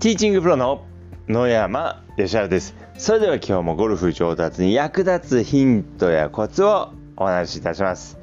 [0.00, 0.86] ティーチングプロの
[1.28, 2.74] 野山義晴です。
[2.96, 8.18] それでは今日もゴルフ上達に役立つヒントやコツをお話しいたします。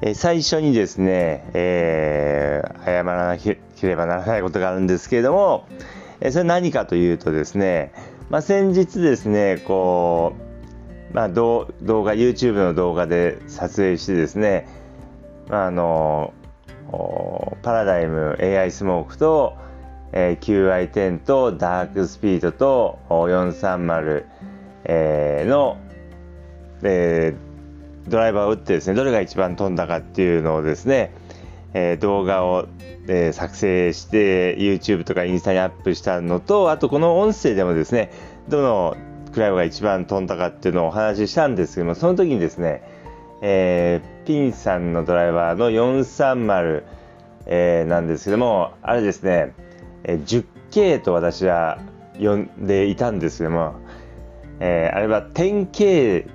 [0.00, 5.66] え最初にですね、えー、謝らなければならないことがあるんですけれども、
[6.22, 7.92] えそれ何かというとですね、
[8.30, 10.32] まあ、先日ですね、こ
[11.12, 14.66] う、まあ、動画、YouTube の動画で撮影してですね、
[15.50, 16.32] あの
[17.60, 19.60] パラダイム AI スモークと、
[20.12, 24.24] えー、QI10 とダークスピードと430、
[24.84, 25.78] えー、の、
[26.82, 31.14] えー、ドライバーを打ってですねどれが一番飛んだかっていうのをですね、
[31.72, 32.66] えー、動画を、
[33.08, 38.10] えー、作成して YouTube とかインスタにアップしたのとあとこの音声でもですね
[38.48, 38.96] どの
[39.32, 42.82] クライブが一番飛んだかっていうのをお話ししたんですけどもその時にですね、
[43.40, 46.84] えー、ピンさんのドライバーの430、
[47.46, 49.54] えー、なんですけどもあれですね
[50.04, 51.78] え 10K と私は
[52.18, 53.74] 呼んでいたんですけども、
[54.60, 56.28] えー、あれは 10K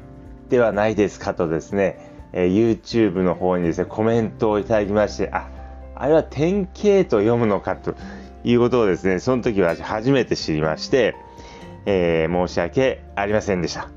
[0.50, 5.50] ではないですかとですね、えー、YouTube の方にですね、コメントをいただきまして、あ、
[5.96, 7.96] あれは 10K と読むのかと
[8.44, 11.16] いうことをですね、その時は初めて知りまして、
[11.86, 13.90] えー、申し訳ありませんでした。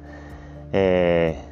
[0.73, 1.45] え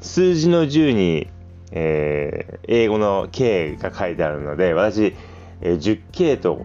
[0.00, 1.28] ー、数字の10に、
[1.70, 5.14] えー、英語の K が書いてあるので、私、
[5.60, 6.64] え、10K と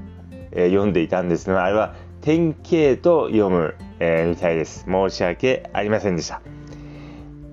[0.51, 4.85] えー、読んでいたんですが、あれは典型と読む、えー、みたいです。
[4.87, 6.41] 申し訳ありませんでした。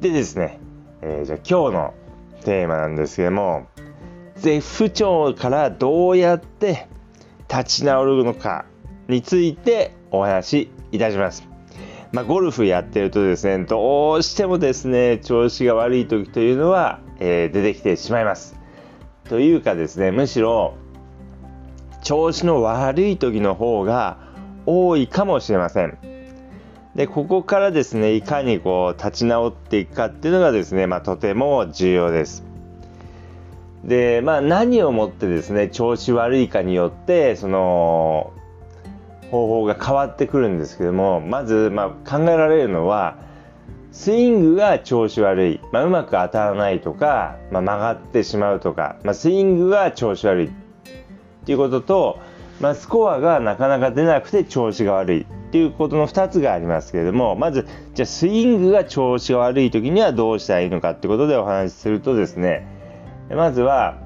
[0.00, 0.61] でですね、
[1.02, 1.94] えー、じゃあ今日の
[2.44, 3.67] テーマなんですけども、
[4.36, 6.89] 絶不調からどうやって
[7.48, 8.67] 立ち直るのか
[9.08, 11.48] についてお話しいたします。
[12.12, 18.58] まあ、ゴルフやってるとですね、どうしてもですね、調子が悪い時というのは、えー、出てきてしまいます。
[19.28, 20.74] というかですね、むしろ
[22.06, 24.18] 調子の悪い時の方が
[24.64, 25.98] 多いかもしれません。
[26.94, 32.45] でここからですねいかにこう立ち直っていくかっていうのがですね、まあ、とても重要です。
[33.83, 38.33] でまあ何をもってですね調子悪いかによってその
[39.33, 43.16] 方法が変わってくるんですけどもまず、まあ、考えられるのは
[43.90, 50.50] スイングが調子悪い、まあ、うまく当たらないとか、まあ、曲がってしまうとか、まあ、スイングが調子悪い
[51.46, 52.18] っていうことと、
[52.61, 62.67] まあ、スコアがなかなか出なくて調子が悪いっていうことの2つがありますけれどもまずじゃあスイングが調子が悪い時にはどうしたらいいのかってことでお話しするとですね
[63.30, 63.98] まずは、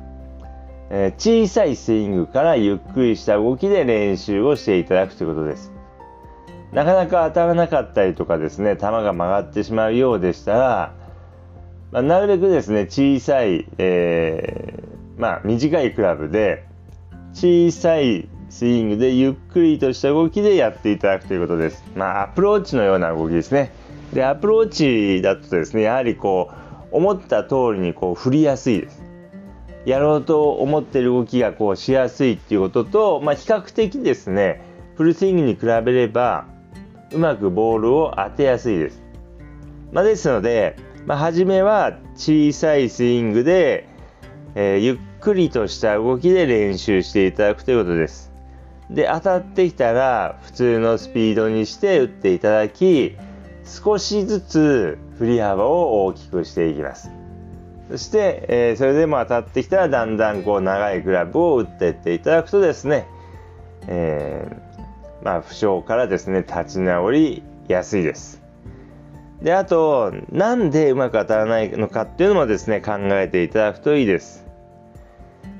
[0.91, 5.73] えー、小さいスイングからゆっくりした動きで練習をしていただくということです。
[6.73, 10.95] なかなか当たらなかったりとかですね球が曲がってしまうようでしたら、
[11.91, 16.70] まあ、なるべくですね小さい、えー、まあ、短いクラブで
[17.33, 21.85] 小さいスイングでゆっくりとした動きでやっていただくということです。
[21.95, 23.73] まあ、アプローチのような動きですね。
[24.13, 29.03] で、アプローチだとですね、やはりこう、思った通りにこう振りやすいです。
[29.87, 34.63] やろうと思ってる動きがこうしやすいっていうことと、まあ、比較的ですね、
[34.97, 36.47] フルスイングに比べれば、
[37.13, 39.03] うまくボールを当てやすいです。
[39.93, 40.77] まあ、ですので、
[41.07, 43.89] まあ、初めは小さいスイングで、
[44.55, 48.33] えー、ゆっくりとした動きで練習していただくということです。
[48.91, 53.17] で、当たってきたら普通のスピードにして打っていただき、
[53.65, 57.11] 少しずつ振り幅を大きくしていきます。
[57.91, 63.07] そして、えー、それでも当たってきたらだんだんこう長いグラブを打っていっていただくとですね、
[63.87, 68.43] えー、まあ負傷からですね、立ち直りやすいです。
[69.43, 74.50] で、あと、なんでうまく当たらないのかっていうのもですね、考えていただくといいです。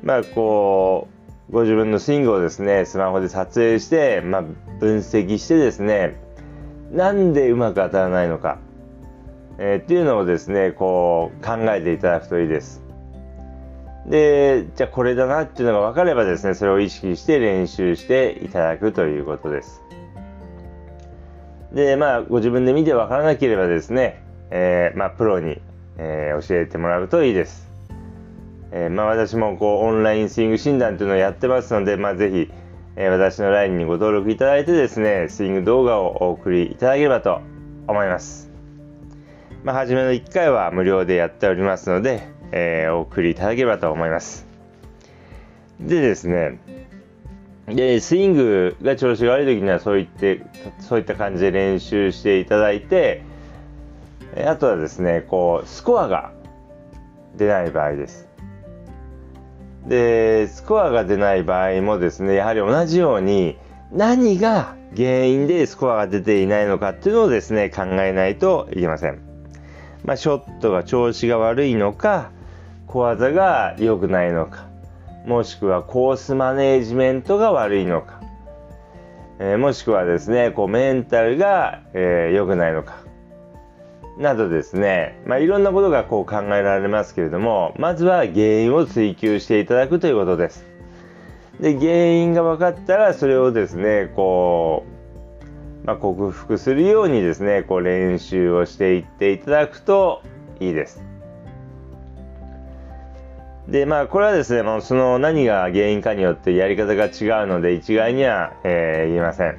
[0.03, 1.09] まあ、こ
[1.49, 4.43] う、ご自分のスイングをですね、スマホで撮影して、まあ、
[4.79, 6.17] 分析してですね、
[6.93, 8.59] なんでうまく当たらないのか、
[9.59, 12.83] えー、っていうのをですね、こう、考えていただくといいです。
[14.07, 19.83] で、じゃあこれだなっていうのが分かればですね、それを意識して練習していただくということです。
[21.73, 25.61] で、まあ、ご自分で見て分からなければですね、えー、まあ、プロに、
[25.99, 27.70] えー、教えてもらうといいです。
[28.73, 32.51] えー、まあ、私もこうオンラインスイング診断というのをやってますので、まあ、ぜひ、
[32.97, 37.41] え私の LINE にご登録いただいてですね、スイング動画をお送りいただければと
[37.87, 38.51] 思います。
[39.65, 44.47] まあ、初めの1回は無料でやっておりますので、えお送りいただければと思います。
[45.81, 46.59] でですね、
[47.75, 50.43] で、スイングが調子が悪い時にはそういって、
[50.81, 53.23] そういった感じで練習していただいて、
[54.47, 56.33] あとはですね、こう、スコアが
[57.37, 58.30] 出ない場合です。
[59.87, 63.59] で、スコアが出ない場合もですね、やはり同じように
[63.93, 69.21] 何が原因でスコアが出ていないのかっていうのをですね、考えないといけません。
[70.05, 72.31] まあ、ショットが調子が悪いのか、
[72.87, 74.67] 小技が良くないのか、
[75.27, 78.21] もしくはコースマネージメントが悪いのか、
[79.39, 82.97] えー、もしくはですね、こうメンタルが良、えー、くないのか、
[84.21, 90.67] などですね、まあ、いろんなことがこう考えられますけれども、まずは原因を追求していただくということです。
[91.59, 94.85] で、原因が分かったら、それをですね、こ
[95.83, 100.23] う、まあ、克服するようにですね、こう練習をしていっていただくと
[100.61, 101.03] いいです。
[103.69, 109.57] で、まあ、これはですね、もうその何が原因かによってやり方が違うので、一概には、えー、言えません。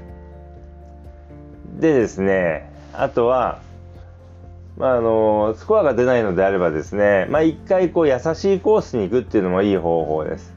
[1.79, 3.59] でですね、あとは、
[4.81, 10.55] まあ、あの、スコアが出ないのであればですね、まあ、一回こう優しいコースに行くっていうのもいい方法です。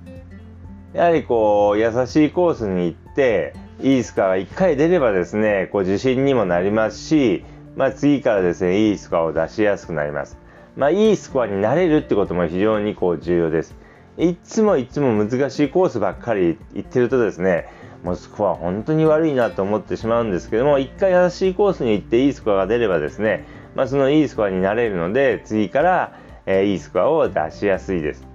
[0.94, 7.44] やはりこう、優しいコースに行って、いいスコアが1回出ればですね、こう自信にもなりますし、
[7.76, 10.38] まあ、次からですね、いいスコアを出しやすくなります。
[10.74, 13.76] まあ、いいスコアになれるってことも非常にこう重要です。
[14.16, 17.68] いつもいつも難しいコースばっかり行ってるとですね、
[18.02, 23.44] もうスコア本当に悪いなと思ってしまうんですけども、一回優しいコースに行っていいスコアが出ればですね、
[23.74, 28.26] まあ、そのいいスコアになれるので、次から、えー、いいスコアを出しやすいです。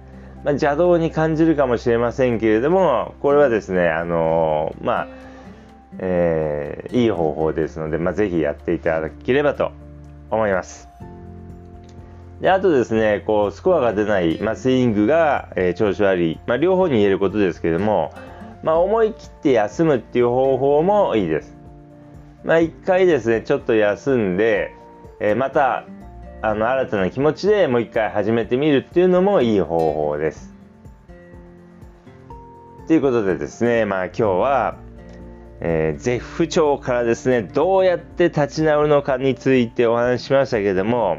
[0.44, 5.08] まあ、邪道に感じるかもしれませんけれども、これはですね、あのー、まあ、
[5.98, 9.72] えー、いい方法ですので、まあ、ぜひやっていただければと
[10.30, 10.88] 思います。
[12.40, 18.12] で、あとですね、こう、スコアが出ない、まあ、スイングが、えー、調子悪い、まあ、両方に言えることですけれども、
[18.62, 21.54] まあ、思い切って休むっていう方法もいいです。
[22.44, 24.74] まあ、一回ですね、ちょっと休んで、
[25.20, 25.84] え、また、
[26.42, 30.54] あの、新たな気持ちでもう一回始めてみるっていうのもいい方法です。
[32.88, 34.76] ということでですね、まあ今日は、
[35.60, 41.18] えー、絶不調からですね、どうやって立ち直るのかについてお話ししましたけども、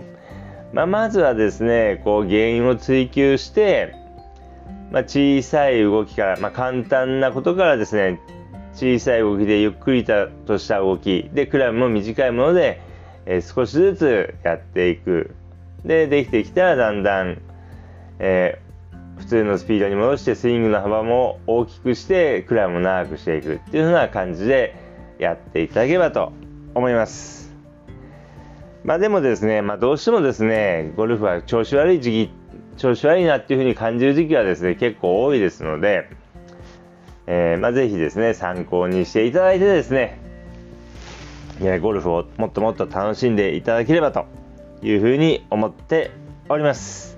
[0.74, 3.94] まあ、まずはですね、こう原因を追求して、
[4.92, 8.19] まあ、小さい動きから、まあ、簡単なことからですね、
[8.74, 12.81] 小さい動きでゆっくりとした動き、で、クラブも短いもので、
[13.26, 15.36] え、少しずつやっていく。
[15.86, 17.42] で、できてきたらだんだん、
[18.20, 24.76] えー、普通のスピードに戻してスイングの幅も大きくしてクラブも長くしていくっていう風な感じで
[25.20, 26.34] やっていただければと
[26.74, 27.54] 思います。
[28.84, 32.32] まあでもですね、まあどうしてもですね、ゴルフは調子悪い時期、
[32.78, 36.10] 調子悪いなっていうふうに感じる時期はですね、結構多いですので、
[37.28, 40.20] えー、まあぜひですね、参考にしていただいてですね、
[41.80, 44.25] ゴルフをもっともっと楽しんでいただければと
[44.81, 46.12] いうふうに思って
[46.50, 47.18] おります。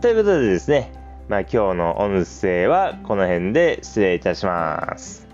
[0.00, 0.92] ということでですね、
[1.28, 5.27] まあ今日の音声はこの辺で失礼いたします。